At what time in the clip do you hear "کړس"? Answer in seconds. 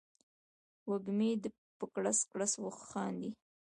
1.93-2.19, 2.31-2.53